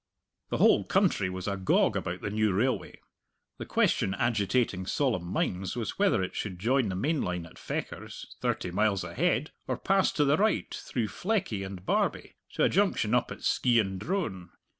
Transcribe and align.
The 0.49 0.57
whole 0.57 0.83
country 0.83 1.29
was 1.29 1.47
agog 1.47 1.95
about 1.95 2.21
the 2.21 2.31
new 2.31 2.51
railway. 2.53 2.99
The 3.59 3.67
question 3.67 4.15
agitating 4.15 4.87
solemn 4.87 5.27
minds 5.27 5.75
was 5.75 5.99
whether 5.99 6.23
it 6.23 6.33
should 6.35 6.57
join 6.57 6.89
the 6.89 6.95
main 6.95 7.21
line 7.21 7.45
at 7.45 7.59
Fechars, 7.59 8.35
thirty 8.41 8.71
miles 8.71 9.03
ahead, 9.03 9.51
or 9.67 9.77
pass 9.77 10.11
to 10.13 10.25
the 10.25 10.37
right, 10.37 10.73
through 10.73 11.09
Fleckie 11.09 11.63
and 11.63 11.85
Barbie, 11.85 12.33
to 12.53 12.63
a 12.63 12.67
junction 12.69 13.13
up 13.13 13.29
at 13.31 13.43
Skeighan 13.43 13.99
Drone. 13.99 14.49